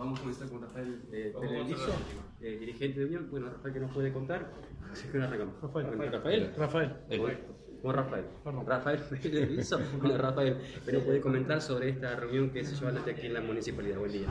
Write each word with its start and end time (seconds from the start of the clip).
vamos 0.00 0.18
a 0.18 0.22
comenzar 0.22 0.48
con 0.48 0.62
Rafael 0.62 1.02
eh, 1.12 1.32
Pérez 1.38 1.78
eh, 2.40 2.56
dirigente 2.58 3.00
de 3.00 3.06
Unión. 3.06 3.28
Bueno, 3.30 3.50
Rafael, 3.50 3.74
¿qué 3.74 3.80
nos 3.80 3.92
puede 3.92 4.12
contar? 4.12 4.50
Rafael. 5.12 6.08
Rafael. 6.10 6.52
Rafael. 6.56 6.96
Con 7.82 7.94
Rafael. 7.94 8.24
Rafael 8.66 8.98
Pérez 9.10 9.70
Bueno, 10.00 10.18
Rafael, 10.18 10.56
¿qué 10.84 10.92
nos 10.92 11.02
puede 11.02 11.20
comentar 11.20 11.60
sobre 11.60 11.90
esta 11.90 12.16
reunión 12.16 12.50
que 12.50 12.64
se 12.64 12.74
lleva 12.74 12.98
aquí 12.98 13.26
en 13.26 13.34
la 13.34 13.42
municipalidad? 13.42 13.98
Buen 13.98 14.12
día. 14.12 14.26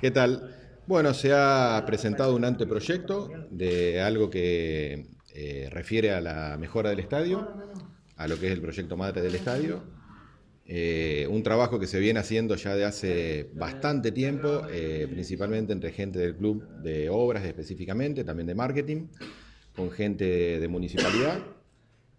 ¿Qué 0.00 0.10
tal? 0.10 0.54
Bueno, 0.88 1.14
se 1.14 1.32
ha 1.32 1.82
presentado 1.86 2.34
un 2.34 2.44
anteproyecto 2.44 3.30
de 3.50 4.00
algo 4.02 4.28
que 4.28 5.06
eh, 5.34 5.68
refiere 5.70 6.12
a 6.12 6.20
la 6.20 6.56
mejora 6.58 6.90
del 6.90 7.00
estadio, 7.00 7.48
a 8.16 8.26
lo 8.26 8.38
que 8.38 8.46
es 8.46 8.52
el 8.52 8.60
proyecto 8.60 8.96
madre 8.96 9.22
del 9.22 9.34
estadio. 9.36 9.82
Eh, 10.68 11.28
un 11.30 11.42
trabajo 11.42 11.78
que 11.78 11.86
se 11.86 12.00
viene 12.00 12.18
haciendo 12.18 12.56
ya 12.56 12.74
de 12.74 12.84
hace 12.84 13.50
bastante 13.54 14.10
tiempo, 14.10 14.62
eh, 14.70 15.06
principalmente 15.10 15.72
entre 15.72 15.92
gente 15.92 16.18
del 16.18 16.36
club 16.36 16.66
de 16.82 17.08
obras 17.08 17.44
específicamente, 17.44 18.24
también 18.24 18.46
de 18.46 18.54
marketing, 18.54 19.06
con 19.74 19.90
gente 19.90 20.58
de 20.58 20.68
municipalidad, 20.68 21.38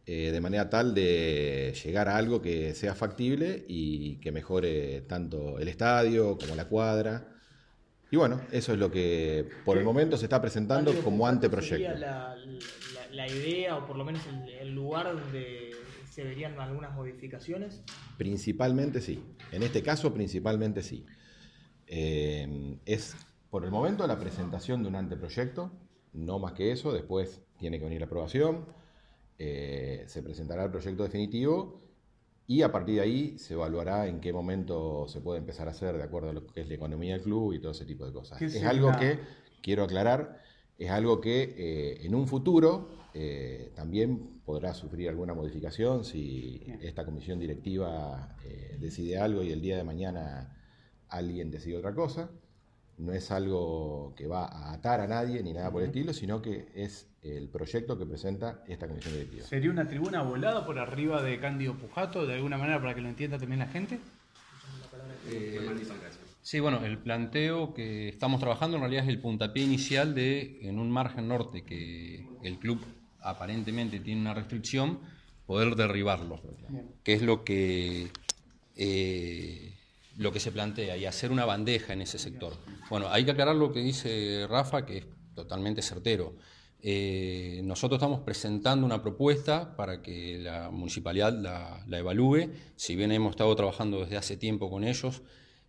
de 0.06 0.40
manera 0.40 0.70
tal 0.70 0.94
de 0.96 1.74
llegar 1.84 2.08
a 2.08 2.16
algo 2.16 2.42
que 2.42 2.74
sea 2.74 2.96
factible 2.96 3.66
y 3.68 4.16
que 4.22 4.32
mejore 4.32 5.02
tanto 5.02 5.60
el 5.60 5.68
estadio 5.68 6.38
como 6.38 6.56
la 6.56 6.64
cuadra 6.64 7.38
y 8.10 8.16
bueno, 8.16 8.40
eso 8.52 8.72
es 8.72 8.80
lo 8.80 8.90
que 8.90 9.50
por 9.66 9.78
el 9.78 9.84
momento 9.84 10.16
se 10.16 10.26
está 10.26 10.42
presentando 10.42 10.94
como 11.04 11.28
anteproyecto. 11.28 11.98
La, 11.98 12.36
la, 13.12 13.28
idea 13.28 13.76
o 13.76 13.86
por 13.86 13.98
lo 13.98 14.06
menos 14.06 14.22
el, 14.62 14.74
lugar 14.74 15.14
donde 15.14 15.72
se 16.10 16.24
verían 16.24 16.58
algunas 16.58 16.94
modificaciones? 16.94 17.82
Principalmente 18.18 19.02
sí. 19.02 19.24
En 19.52 19.64
este 19.64 19.82
caso, 19.84 20.14
principalmente 20.14 20.82
sí. 20.82 21.06
Eh, 21.88 22.80
es 22.86 23.16
por 23.50 23.64
el 23.64 23.72
momento 23.72 24.06
la 24.08 24.20
presentación 24.20 24.84
de 24.84 24.90
un 24.90 24.96
anteproyecto, 24.96 25.72
no 26.14 26.40
más 26.40 26.54
que 26.54 26.72
eso. 26.72 26.92
Después 26.92 27.42
tiene 27.58 27.80
que 27.80 27.86
venir 27.86 28.00
la 28.02 28.08
aprobación. 28.08 28.66
Eh, 29.40 30.04
se 30.08 30.24
presentará 30.24 30.66
el 30.66 30.72
proyecto 30.72 31.04
definitivo 31.04 31.80
y 32.48 32.62
a 32.62 32.72
partir 32.72 32.96
de 32.96 33.02
ahí 33.02 33.38
se 33.38 33.54
evaluará 33.54 34.08
en 34.08 34.20
qué 34.20 34.34
momento 34.34 35.06
se 35.08 35.22
puede 35.22 35.40
empezar 35.40 35.68
a 35.68 35.72
hacer 35.72 35.98
de 35.98 36.04
acuerdo 36.04 36.30
a 36.30 36.34
lo 36.34 36.48
que 36.48 36.62
es 36.62 36.68
la 36.68 36.76
economía 36.76 37.14
del 37.14 37.22
club 37.22 37.54
y 37.54 37.60
todo 37.60 37.74
ese 37.74 37.86
tipo 37.86 38.06
de 38.06 38.14
cosas. 38.14 38.42
Es 38.42 38.64
algo 38.64 38.92
que, 38.98 39.20
quiero 39.62 39.84
aclarar, 39.84 40.42
es 40.78 40.90
algo 40.92 41.20
que 41.20 41.56
eh, 41.58 42.06
en 42.06 42.16
un 42.16 42.28
futuro 42.28 42.90
eh, 43.14 43.72
también 43.76 44.42
podrá 44.46 44.74
sufrir 44.74 45.10
alguna 45.10 45.34
modificación 45.34 46.06
si 46.06 46.64
esta 46.82 47.04
comisión 47.04 47.40
directiva 47.40 48.36
eh, 48.46 48.78
decide 48.80 49.18
algo 49.18 49.44
y 49.44 49.52
el 49.52 49.62
día 49.62 49.78
de 49.78 49.84
mañana 49.84 50.56
alguien 51.10 51.50
decide 51.50 51.78
otra 51.78 51.94
cosa 51.94 52.30
no 52.98 53.14
es 53.14 53.32
algo 53.32 54.14
que 54.16 54.28
va 54.28 54.46
a 54.46 54.74
atar 54.74 55.02
a 55.02 55.08
nadie 55.08 55.44
ni 55.44 55.54
nada 55.54 55.72
por 55.72 55.84
el 55.84 55.90
estilo, 55.90 56.14
sino 56.14 56.42
que 56.42 56.70
es 56.74 57.08
el 57.22 57.48
proyecto 57.48 57.98
que 57.98 58.06
presenta 58.06 58.64
esta 58.68 58.88
comisión 58.88 59.14
directiva. 59.14 59.46
¿Sería 59.46 59.70
una 59.70 59.88
tribuna 59.88 60.24
volada 60.24 60.66
por 60.66 60.80
arriba 60.80 61.22
de 61.22 61.40
Cándido 61.40 61.76
Pujato, 61.76 62.26
de 62.26 62.34
alguna 62.36 62.58
manera, 62.58 62.82
para 62.82 62.96
que 62.96 63.02
lo 63.02 63.10
entienda 63.10 63.38
también 63.38 63.60
la 63.60 63.68
gente? 63.68 64.00
Sí, 66.48 66.62
bueno, 66.62 66.86
el 66.86 66.98
planteo 66.98 67.74
que 67.74 68.08
estamos 68.08 68.40
trabajando 68.40 68.78
en 68.78 68.84
realidad 68.84 69.04
es 69.04 69.10
el 69.10 69.20
puntapié 69.20 69.66
inicial 69.66 70.16
de, 70.16 70.60
en 70.62 70.80
un 70.80 70.90
margen 70.90 71.28
norte, 71.28 71.66
que 71.66 72.26
el 72.42 72.58
club 72.58 72.80
aparentemente 73.20 74.00
tiene 74.00 74.22
una 74.22 74.34
restricción, 74.34 75.02
poder 75.46 75.76
derribarlo, 75.76 76.40
que 77.04 77.12
es 77.12 77.22
lo 77.22 77.44
que... 77.44 78.08
Eh, 78.78 79.74
lo 80.16 80.32
que 80.32 80.40
se 80.40 80.54
plantea 80.54 80.96
y 80.96 81.04
hacer 81.04 81.34
una 81.34 81.44
bandeja 81.44 81.92
en 81.92 82.02
ese 82.02 82.18
sector. 82.18 82.54
Bueno, 82.90 83.10
hay 83.10 83.26
que 83.26 83.32
aclarar 83.32 83.58
lo 83.58 83.74
que 83.74 83.82
dice 83.82 84.48
Rafa, 84.50 84.86
que 84.86 85.00
es 85.00 85.06
totalmente 85.36 85.82
certero. 85.82 86.34
Eh, 86.82 87.60
nosotros 87.66 87.98
estamos 87.98 88.22
presentando 88.22 88.86
una 88.86 89.02
propuesta 89.02 89.76
para 89.76 90.02
que 90.02 90.38
la 90.38 90.70
municipalidad 90.72 91.34
la, 91.34 91.98
evalúe. 91.98 92.52
Si 92.78 92.96
bien 92.96 93.12
hemos 93.12 93.32
estado 93.32 93.54
trabajando 93.54 94.00
desde 94.00 94.16
hace 94.16 94.38
tiempo 94.38 94.70
con 94.70 94.86
ellos 94.86 95.22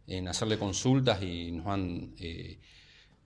en 0.08 0.28
hacerle 0.28 0.58
consultas 0.58 1.22
y 1.22 1.52
nos 1.52 1.66
han 1.66 2.14
eh, 2.18 2.58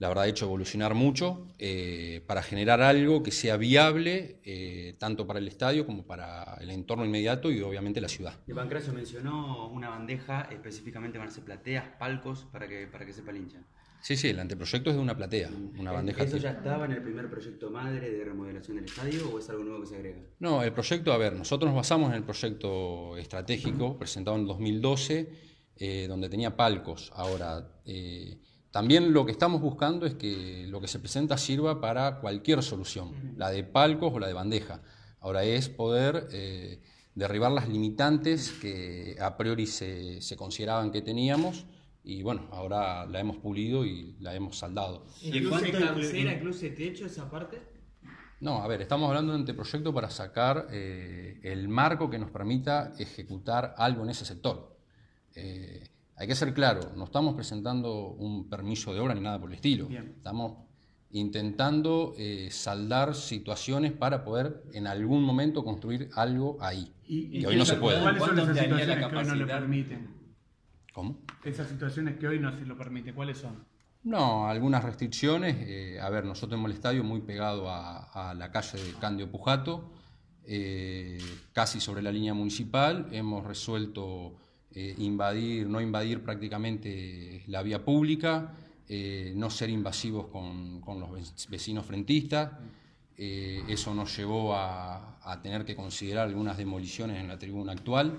la 0.02 0.08
verdad, 0.08 0.26
hecho 0.26 0.46
evolucionar 0.46 0.94
mucho 0.94 1.46
eh, 1.60 2.24
para 2.26 2.42
generar 2.42 2.82
algo 2.82 3.22
que 3.22 3.30
sea 3.30 3.56
viable 3.56 4.40
eh, 4.42 4.96
tanto 4.98 5.28
para 5.28 5.38
el 5.38 5.46
estadio 5.46 5.86
como 5.86 6.04
para 6.04 6.56
el 6.60 6.70
entorno 6.70 7.04
inmediato 7.04 7.52
y 7.52 7.60
obviamente 7.60 8.00
la 8.00 8.08
ciudad. 8.08 8.34
Y 8.48 8.52
Pancracio 8.52 8.92
mencionó 8.92 9.68
una 9.68 9.90
bandeja, 9.90 10.48
específicamente 10.50 11.18
van 11.18 11.28
a 11.28 11.30
ser 11.30 11.44
plateas, 11.44 11.84
palcos, 12.00 12.46
para 12.50 12.66
que, 12.66 12.88
para 12.88 13.06
que 13.06 13.12
sepa 13.12 13.30
el 13.30 13.36
hincha. 13.36 13.60
Sí, 14.00 14.16
sí, 14.16 14.30
el 14.30 14.40
anteproyecto 14.40 14.90
es 14.90 14.96
de 14.96 15.02
una 15.02 15.16
platea, 15.16 15.50
una 15.78 15.92
bandeja. 15.92 16.24
¿Eso 16.24 16.36
ya 16.36 16.50
estaba 16.50 16.86
en 16.86 16.90
el 16.90 17.02
primer 17.02 17.30
proyecto 17.30 17.70
madre 17.70 18.10
de 18.10 18.24
remodelación 18.24 18.78
del 18.78 18.86
estadio 18.86 19.30
o 19.30 19.38
es 19.38 19.48
algo 19.50 19.62
nuevo 19.62 19.82
que 19.82 19.86
se 19.86 19.94
agrega? 19.94 20.18
No, 20.40 20.64
el 20.64 20.72
proyecto, 20.72 21.12
a 21.12 21.16
ver, 21.16 21.34
nosotros 21.34 21.68
nos 21.68 21.76
basamos 21.76 22.10
en 22.10 22.16
el 22.16 22.24
proyecto 22.24 23.16
estratégico 23.16 23.96
presentado 23.96 24.36
en 24.36 24.48
2012, 24.48 25.51
eh, 25.76 26.06
donde 26.08 26.28
tenía 26.28 26.56
palcos. 26.56 27.10
Ahora, 27.14 27.68
también 28.72 29.12
lo 29.12 29.26
que 29.26 29.32
estamos 29.32 29.60
buscando 29.60 30.06
es 30.06 30.14
que 30.14 30.66
lo 30.66 30.80
que 30.80 30.88
se 30.88 30.98
presenta 30.98 31.36
sirva 31.36 31.80
para 31.80 32.20
cualquier 32.20 32.62
solución, 32.62 33.34
la 33.36 33.50
de 33.50 33.64
palcos 33.64 34.14
o 34.14 34.18
la 34.18 34.26
de 34.26 34.32
bandeja. 34.32 34.80
Ahora 35.20 35.44
es 35.44 35.68
poder 35.68 36.28
eh, 36.32 36.80
derribar 37.14 37.52
las 37.52 37.68
limitantes 37.68 38.50
que 38.50 39.14
a 39.20 39.36
priori 39.36 39.66
se, 39.66 40.20
consideraban 40.38 40.90
que 40.90 41.02
teníamos 41.02 41.66
y 42.02 42.22
bueno, 42.22 42.48
ahora 42.50 43.04
la 43.04 43.20
hemos 43.20 43.36
pulido 43.36 43.84
y 43.84 44.16
la 44.20 44.34
hemos 44.34 44.56
saldado. 44.56 45.04
¿Incluye 45.20 45.70
cabecera, 45.70 46.32
incluye 46.32 46.70
techo 46.70 47.04
esa 47.04 47.30
parte? 47.30 47.60
No, 48.40 48.62
a 48.62 48.66
ver, 48.66 48.80
estamos 48.80 49.06
hablando 49.06 49.32
de 49.32 49.36
un 49.36 49.42
anteproyecto 49.42 49.92
para 49.92 50.08
sacar 50.08 50.68
eh, 50.70 51.38
el 51.44 51.68
marco 51.68 52.08
que 52.08 52.18
nos 52.18 52.30
permita 52.30 52.94
ejecutar 52.98 53.74
algo 53.76 54.02
en 54.02 54.10
ese 54.10 54.24
sector. 54.24 54.71
Eh, 55.34 55.88
hay 56.16 56.26
que 56.26 56.34
ser 56.34 56.54
claro, 56.54 56.92
no 56.96 57.04
estamos 57.04 57.34
presentando 57.34 58.08
un 58.08 58.48
permiso 58.48 58.94
de 58.94 59.00
obra 59.00 59.14
ni 59.14 59.20
nada 59.20 59.40
por 59.40 59.50
el 59.50 59.56
estilo. 59.56 59.88
Estamos 59.90 60.58
intentando 61.10 62.14
eh, 62.16 62.48
saldar 62.50 63.14
situaciones 63.14 63.92
para 63.92 64.24
poder 64.24 64.62
en 64.72 64.86
algún 64.86 65.22
momento 65.22 65.64
construir 65.64 66.08
algo 66.14 66.56
ahí. 66.60 66.92
Y, 67.06 67.44
hoy 67.44 67.56
no 67.56 67.64
se 67.64 67.76
puede. 67.76 68.00
¿Cuáles 68.00 68.22
son 68.22 68.38
esas 68.38 68.58
situaciones 68.58 68.98
que 68.98 69.16
hoy 69.16 69.24
no 69.24 69.34
lo 69.34 69.46
permiten? 69.46 70.22
¿Cómo? 70.92 71.18
Esas 71.44 71.68
situaciones 71.68 72.18
que 72.18 72.28
hoy 72.28 72.38
no 72.38 72.56
se 72.56 72.64
lo 72.64 72.76
permiten, 72.76 73.14
¿cuáles 73.14 73.38
son? 73.38 73.64
No, 74.04 74.48
algunas 74.48 74.82
restricciones. 74.82 75.56
Eh, 75.60 76.00
a 76.00 76.08
ver, 76.10 76.24
nosotros 76.24 76.50
tenemos 76.50 76.70
el 76.70 76.76
estadio 76.76 77.04
muy 77.04 77.20
pegado 77.20 77.70
a, 77.70 78.34
la 78.36 78.50
calle 78.50 78.82
de 78.82 78.92
Candio 78.94 79.30
Pujato, 79.30 79.92
eh, 80.44 81.18
casi 81.52 81.80
sobre 81.80 82.02
la 82.02 82.10
línea 82.10 82.34
municipal. 82.34 83.08
Hemos 83.12 83.44
resuelto 83.46 84.34
eh, 84.74 84.94
invadir, 84.98 85.68
no 85.68 85.82
invadir 85.82 86.22
prácticamente 86.22 87.42
la 87.46 87.62
vía 87.62 87.84
pública, 87.84 88.54
eh, 88.88 89.34
no 89.36 89.50
ser 89.50 89.68
invasivos 89.68 90.28
con, 90.28 90.80
los 90.98 91.48
vecinos 91.50 91.84
frentistas. 91.84 92.52
Eh, 93.18 93.62
eso 93.68 93.92
nos 93.92 94.16
llevó 94.16 94.54
a, 94.54 95.18
tener 95.42 95.64
que 95.66 95.76
considerar 95.76 96.28
algunas 96.28 96.56
demoliciones 96.56 97.20
en 97.20 97.28
la 97.28 97.38
tribuna 97.38 97.72
actual 97.72 98.18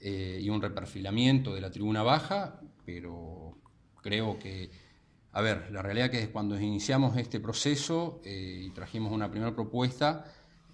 y 0.00 0.48
un 0.48 0.62
reperfilamiento 0.62 1.54
de 1.54 1.60
la 1.60 1.70
tribuna 1.70 2.02
baja, 2.02 2.60
pero 2.86 3.58
creo 4.02 4.38
que, 4.38 4.70
a 5.32 5.42
ver, 5.42 5.70
la 5.70 5.82
realidad 5.82 6.10
que 6.10 6.22
es 6.22 6.28
cuando 6.28 6.58
iniciamos 6.58 7.16
este 7.18 7.40
proceso 7.40 8.22
y 8.24 8.70
trajimos 8.70 9.12
una 9.12 9.30
primera 9.30 9.54
propuesta, 9.54 10.24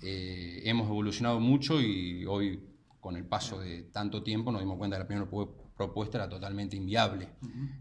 hemos 0.03 0.89
evolucionado 0.89 1.41
mucho 1.41 1.81
y 1.81 2.25
hoy 2.27 2.61
con 3.07 3.17
el 3.17 3.25
paso 3.25 3.61
de 3.61 3.85
tanto 3.93 4.21
tiempo 4.25 4.51
nos 4.51 4.61
dimos 4.61 4.79
cuenta 4.79 4.97
que 4.97 5.05
la 5.05 5.07
primera 5.07 5.31
propuesta 5.77 6.19
era 6.19 6.29
totalmente 6.29 6.75
inviable 6.75 7.29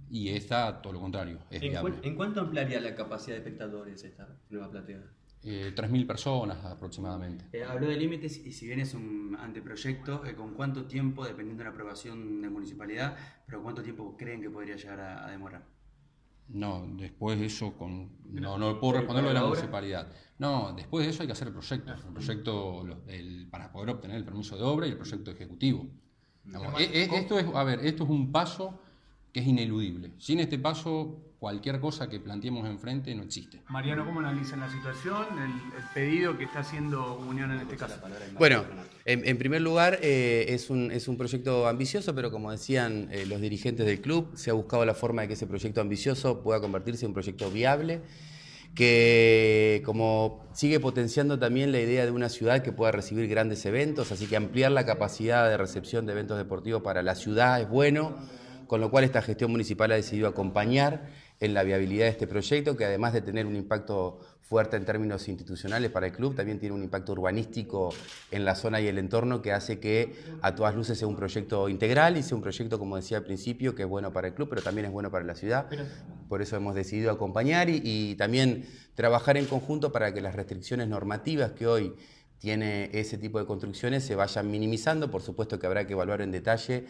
y 0.08 0.30
esta, 0.30 0.80
todo 0.84 0.94
lo 0.94 1.00
contrario, 1.00 1.40
es 1.50 1.64
¿En 1.64 1.70
viable. 1.70 1.96
¿En 2.04 2.16
cuánto 2.16 2.42
ampliaría 2.42 2.80
la 2.80 2.94
capacidad 2.94 3.36
de 3.36 3.40
espectadores 3.40 4.04
esta 4.04 4.38
nueva 4.52 4.70
platea? 4.70 5.02
Eh, 5.42 5.74
3.000 5.76 6.06
personas 6.06 6.64
aproximadamente. 6.64 7.46
Eh, 7.54 7.64
habló 7.64 7.88
de 7.88 7.98
límites 7.98 8.38
y 8.46 8.52
si 8.52 8.68
bien 8.68 8.80
es 8.80 8.94
un 8.94 9.36
anteproyecto, 9.40 10.24
eh, 10.28 10.36
¿con 10.36 10.54
cuánto 10.54 10.86
tiempo, 10.86 11.26
dependiendo 11.26 11.64
de 11.64 11.70
la 11.70 11.74
aprobación 11.74 12.44
de 12.44 12.50
municipalidad, 12.52 13.18
pero 13.48 13.64
cuánto 13.64 13.82
tiempo 13.82 14.16
creen 14.16 14.44
que 14.44 14.52
podría 14.52 14.76
llegar 14.76 15.00
a 15.00 15.28
demorar? 15.32 15.64
No, 16.48 16.88
después 16.96 17.40
de 17.40 17.48
eso, 17.48 17.74
con, 17.74 18.10
no, 18.26 18.58
no 18.58 18.80
puedo 18.80 19.00
responder 19.00 19.24
lo 19.24 19.30
de 19.30 19.36
la 19.36 19.46
municipalidad. 19.46 20.08
No, 20.38 20.74
después 20.74 21.06
de 21.06 21.12
eso 21.12 21.24
hay 21.24 21.28
que 21.28 21.34
hacer 21.34 21.48
el 21.48 21.54
proyecto. 21.54 21.92
El 21.92 22.14
proyecto 22.14 22.86
el, 23.08 23.48
para 23.50 23.72
poder 23.72 23.90
obtener 23.90 24.18
el 24.18 24.26
permiso 24.26 24.56
de 24.56 24.64
obra 24.64 24.88
y 24.88 24.92
el 24.92 24.98
proyecto 24.98 25.32
ejecutivo. 25.32 25.88
E, 26.78 26.84
e, 26.84 27.18
esto 27.18 27.40
es, 27.40 27.48
a 27.54 27.64
ver, 27.64 27.86
esto 27.86 28.04
es 28.04 28.10
un 28.10 28.32
paso 28.32 28.80
que 29.34 29.40
es 29.40 29.48
ineludible. 29.48 30.12
Sin 30.18 30.40
este 30.40 30.60
paso, 30.60 31.20
cualquier 31.40 31.80
cosa 31.80 32.10
que 32.10 32.20
planteemos 32.20 32.68
enfrente 32.68 33.14
no 33.14 33.24
existe. 33.24 33.62
Mariano, 33.70 34.06
¿cómo 34.06 34.20
analizan 34.20 34.60
la 34.60 34.70
situación, 34.70 35.26
el, 35.38 35.80
el 35.80 35.84
pedido 35.94 36.38
que 36.38 36.46
está 36.46 36.60
haciendo 36.60 37.18
Unión 37.20 37.52
en 37.52 37.60
este 37.60 37.76
caso? 37.76 37.96
Bueno, 38.38 38.64
en, 39.06 39.28
en 39.28 39.38
primer 39.38 39.62
lugar, 39.62 40.00
eh, 40.02 40.46
es, 40.50 40.70
un, 40.70 40.92
es 40.92 41.08
un 41.08 41.18
proyecto 41.18 41.68
ambicioso, 41.68 42.16
pero 42.16 42.32
como 42.32 42.52
decían 42.52 43.10
eh, 43.12 43.26
los 43.26 43.42
dirigentes 43.42 43.86
del 43.86 44.02
club, 44.02 44.32
se 44.36 44.50
ha 44.50 44.54
buscado 44.54 44.86
la 44.86 44.94
forma 44.94 45.24
de 45.24 45.28
que 45.28 45.34
ese 45.36 45.48
proyecto 45.48 45.82
ambicioso 45.82 46.42
pueda 46.42 46.60
convertirse 46.60 47.06
en 47.06 47.10
un 47.10 47.14
proyecto 47.14 47.52
viable, 47.52 48.02
que 48.74 49.82
como 49.86 50.50
sigue 50.54 50.80
potenciando 50.80 51.40
también 51.40 51.72
la 51.72 51.80
idea 51.80 52.06
de 52.06 52.12
una 52.12 52.30
ciudad 52.30 52.62
que 52.62 52.72
pueda 52.72 52.92
recibir 52.92 53.28
grandes 53.30 53.66
eventos, 53.66 54.12
así 54.12 54.28
que 54.28 54.36
ampliar 54.36 54.72
la 54.72 54.86
capacidad 54.86 55.50
de 55.50 55.58
recepción 55.58 56.06
de 56.06 56.12
eventos 56.12 56.38
deportivos 56.38 56.82
para 56.82 57.02
la 57.02 57.16
ciudad 57.16 57.62
es 57.62 57.70
bueno, 57.70 58.18
con 58.68 58.82
lo 58.82 58.90
cual 58.92 59.04
esta 59.04 59.22
gestión 59.22 59.52
municipal 59.52 59.92
ha 59.92 59.96
decidido 59.96 60.28
acompañar 60.28 61.10
en 61.40 61.54
la 61.54 61.64
viabilidad 61.64 62.06
de 62.06 62.12
este 62.12 62.28
proyecto, 62.28 62.78
que 62.78 62.86
además 62.86 63.14
de 63.14 63.22
tener 63.22 63.46
un 63.46 63.56
impacto 63.56 64.20
fuerte 64.42 64.78
en 64.78 64.86
términos 64.86 65.28
institucionales 65.28 65.90
para 65.90 66.06
el 66.06 66.14
club, 66.14 66.36
también 66.36 66.60
tiene 66.60 66.76
un 66.76 66.84
impacto 66.84 67.14
urbanístico 67.14 67.94
en 68.30 68.46
la 68.46 68.54
zona 68.54 68.80
y 68.80 68.88
el 68.88 69.00
entorno 69.00 69.42
que 69.42 69.52
hace 69.52 69.80
que 69.80 70.14
a 70.42 70.54
todas 70.54 70.76
luces 70.76 71.00
sea 71.00 71.08
un 71.08 71.16
proyecto 71.16 71.68
integral 71.68 72.16
y 72.16 72.24
sea 72.24 72.36
un 72.36 72.44
proyecto, 72.44 72.78
como 72.78 72.96
decía 72.96 73.18
al 73.18 73.24
principio, 73.24 73.74
que 73.74 73.84
es 73.84 73.90
bueno 73.90 74.14
para 74.14 74.28
el 74.28 74.36
club, 74.36 74.48
pero 74.50 74.62
también 74.62 74.86
es 74.86 74.92
bueno 74.92 75.10
para 75.10 75.26
la 75.26 75.34
ciudad. 75.34 75.68
Por 76.30 76.44
eso 76.44 76.56
hemos 76.56 76.76
decidido 76.76 77.12
acompañar 77.12 77.70
y, 77.70 77.82
y 77.84 78.16
también 78.16 78.66
trabajar 78.94 79.36
en 79.38 79.46
conjunto 79.46 79.92
para 79.92 80.14
que 80.14 80.22
las 80.22 80.36
restricciones 80.36 80.88
normativas 80.88 81.52
que 81.54 81.66
hoy 81.66 81.96
tiene 82.50 82.92
ese 82.94 83.18
tipo 83.18 83.40
de 83.40 83.48
construcciones 83.48 84.04
se 84.06 84.14
vayan 84.14 84.52
minimizando. 84.52 85.10
Por 85.10 85.24
supuesto 85.24 85.58
que 85.58 85.66
habrá 85.66 85.88
que 85.88 85.94
evaluar 85.94 86.22
en 86.22 86.32
detalle 86.32 86.84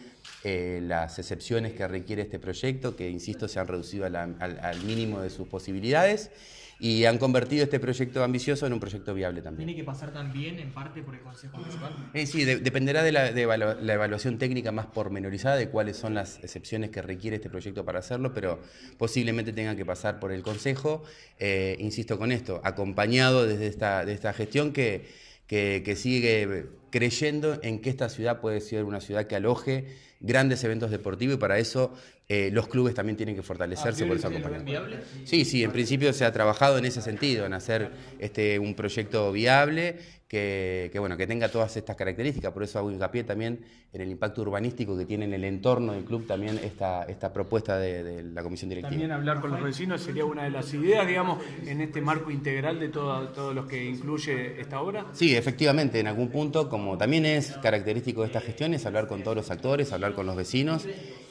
eh, 0.44 0.80
las 0.82 1.18
excepciones 1.18 1.72
que 1.72 1.88
requiere 1.88 2.20
este 2.20 2.38
proyecto, 2.38 2.94
que, 2.94 3.08
insisto, 3.08 3.48
se 3.48 3.58
han 3.58 3.66
reducido 3.66 4.06
la- 4.10 4.24
al, 4.38 4.58
al 4.60 4.82
mínimo 4.84 5.22
de 5.22 5.30
sus 5.30 5.48
posibilidades 5.48 6.30
y 6.78 7.06
han 7.06 7.16
convertido 7.16 7.64
este 7.64 7.80
proyecto 7.80 8.22
ambicioso 8.22 8.66
en 8.66 8.74
un 8.74 8.80
proyecto 8.80 9.14
viable 9.14 9.40
también. 9.40 9.66
Tiene 9.66 9.80
que 9.80 9.82
pasar 9.86 10.12
también 10.12 10.58
en 10.58 10.74
parte 10.74 11.00
por 11.00 11.14
el 11.14 11.22
Consejo 11.22 11.56
Municipal. 11.56 12.10
Eh, 12.12 12.26
sí, 12.26 12.44
de- 12.44 12.58
dependerá 12.58 13.02
de, 13.02 13.12
la, 13.12 13.32
de 13.32 13.48
evalu- 13.48 13.80
la 13.80 13.94
evaluación 13.94 14.36
técnica 14.36 14.72
más 14.72 14.84
pormenorizada 14.84 15.56
de 15.56 15.70
cuáles 15.70 15.96
son 15.96 16.12
las 16.12 16.38
excepciones 16.44 16.90
que 16.90 17.00
requiere 17.00 17.36
este 17.36 17.48
proyecto 17.48 17.82
para 17.86 18.00
hacerlo, 18.00 18.34
pero 18.34 18.60
posiblemente 18.98 19.54
tenga 19.54 19.74
que 19.74 19.86
pasar 19.86 20.20
por 20.20 20.32
el 20.32 20.42
Consejo. 20.42 21.02
Eh, 21.38 21.76
insisto 21.80 22.18
con 22.18 22.30
esto, 22.30 22.60
acompañado 22.62 23.46
desde 23.46 23.68
esta, 23.68 24.04
de 24.04 24.12
esta 24.12 24.34
gestión 24.34 24.74
que, 24.74 25.24
que, 25.46 25.82
que 25.84 25.96
sigue 25.96 26.66
creyendo 26.90 27.58
en 27.62 27.80
que 27.80 27.90
esta 27.90 28.08
ciudad 28.08 28.40
puede 28.40 28.60
ser 28.60 28.84
una 28.84 29.00
ciudad 29.00 29.26
que 29.26 29.36
aloje 29.36 29.86
grandes 30.20 30.64
eventos 30.64 30.90
deportivos 30.90 31.36
y 31.36 31.38
para 31.38 31.58
eso 31.58 31.92
eh, 32.28 32.50
los 32.52 32.66
clubes 32.68 32.94
también 32.94 33.16
tienen 33.16 33.36
que 33.36 33.42
fortalecerse 33.42 34.04
por 34.06 34.16
eso 34.16 34.28
acompañamiento. 34.28 34.82
Sí, 35.24 35.44
sí, 35.44 35.62
en 35.62 35.70
principio 35.72 36.12
se 36.12 36.24
ha 36.24 36.32
trabajado 36.32 36.78
en 36.78 36.84
ese 36.86 37.00
sentido, 37.02 37.46
en 37.46 37.52
hacer 37.52 37.90
este, 38.18 38.58
un 38.58 38.74
proyecto 38.74 39.30
viable 39.30 39.96
que, 40.26 40.88
que, 40.92 40.98
bueno, 40.98 41.16
que 41.16 41.28
tenga 41.28 41.48
todas 41.50 41.76
estas 41.76 41.94
características. 41.94 42.50
Por 42.52 42.64
eso 42.64 42.80
hago 42.80 42.90
hincapié 42.90 43.22
también 43.22 43.60
en 43.92 44.00
el 44.00 44.10
impacto 44.10 44.42
urbanístico 44.42 44.98
que 44.98 45.04
tiene 45.04 45.24
en 45.26 45.34
el 45.34 45.44
entorno 45.44 45.92
del 45.92 46.04
club 46.04 46.26
también 46.26 46.58
esta, 46.64 47.04
esta 47.04 47.32
propuesta 47.32 47.78
de, 47.78 48.02
de 48.02 48.22
la 48.24 48.42
comisión 48.42 48.68
directiva. 48.70 48.90
También 48.90 49.12
hablar 49.12 49.40
con 49.40 49.52
los 49.52 49.62
vecinos 49.62 50.00
sería 50.00 50.24
una 50.24 50.42
de 50.42 50.50
las 50.50 50.74
ideas, 50.74 51.06
digamos, 51.06 51.38
en 51.64 51.80
este 51.80 52.00
marco 52.00 52.32
integral 52.32 52.80
de 52.80 52.88
todo- 52.88 53.28
todos 53.28 53.54
los 53.54 53.66
que 53.66 53.84
incluye 53.84 54.60
esta 54.60 54.80
obra. 54.80 55.06
Sí, 55.12 55.36
efectivamente, 55.36 56.00
en 56.00 56.08
algún 56.08 56.28
punto, 56.30 56.68
como 56.76 56.98
también 56.98 57.24
es 57.24 57.52
característico 57.62 58.20
de 58.20 58.26
esta 58.26 58.40
gestión, 58.42 58.74
es 58.74 58.84
hablar 58.84 59.06
con 59.08 59.22
todos 59.22 59.34
los 59.34 59.50
actores, 59.50 59.92
hablar 59.92 60.12
con 60.12 60.26
los 60.26 60.36
vecinos. 60.36 60.84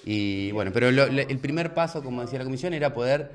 Y 0.04 0.52
bueno, 0.54 0.72
pero 0.74 0.90
el 0.90 1.40
primer 1.40 1.76
paso, 1.76 2.04
como 2.04 2.22
decía 2.22 2.40
la 2.40 2.46
comisión, 2.46 2.74
era 2.74 2.96
poder 2.96 3.30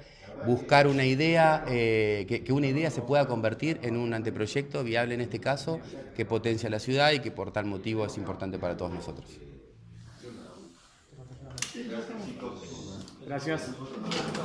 buscar 0.45 0.89
una 0.89 1.05
idea, 1.05 1.65
eh, 1.69 2.27
que, 2.29 2.43
que 2.43 2.53
una 2.53 2.67
idea 2.67 2.91
se 2.91 3.01
pueda 3.03 3.29
convertir 3.29 3.79
en 3.83 3.97
un 3.97 4.13
anteproyecto 4.13 4.83
viable 4.83 5.15
en 5.15 5.21
este 5.21 5.39
caso, 5.39 5.79
que 6.17 6.25
potencia 6.25 6.69
la 6.69 6.81
ciudad 6.81 7.13
y 7.13 7.21
que 7.21 7.31
por 7.31 7.53
tal 7.53 7.67
motivo 7.67 8.05
es 8.05 8.17
importante 8.17 8.59
para 8.59 8.77
todos 8.77 8.93
nosotros. 8.93 9.39
Gracias. 13.25 13.71